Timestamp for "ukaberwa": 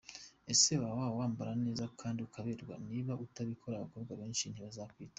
2.27-2.73